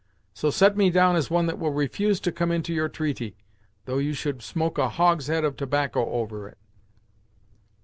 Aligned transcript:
So 0.33 0.49
set 0.49 0.75
me 0.75 0.89
down 0.89 1.15
as 1.15 1.29
one 1.29 1.45
that 1.45 1.59
will 1.59 1.69
refuse 1.73 2.19
to 2.21 2.31
come 2.31 2.51
into 2.51 2.73
your 2.73 2.89
treaty, 2.89 3.35
though 3.85 3.99
you 3.99 4.13
should 4.13 4.41
smoke 4.41 4.79
a 4.79 4.89
hogshead 4.89 5.43
of 5.45 5.55
tobacco 5.55 6.09
over 6.09 6.47
it.'" 6.49 6.57